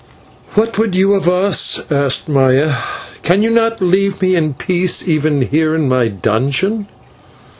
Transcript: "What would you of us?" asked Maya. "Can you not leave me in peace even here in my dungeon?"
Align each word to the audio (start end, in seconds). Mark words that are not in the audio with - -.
"What 0.55 0.79
would 0.79 0.95
you 0.95 1.13
of 1.13 1.29
us?" 1.29 1.83
asked 1.91 2.27
Maya. 2.27 2.73
"Can 3.21 3.43
you 3.43 3.51
not 3.51 3.81
leave 3.83 4.19
me 4.19 4.35
in 4.35 4.55
peace 4.55 5.07
even 5.07 5.43
here 5.43 5.75
in 5.75 5.87
my 5.87 6.07
dungeon?" 6.07 6.87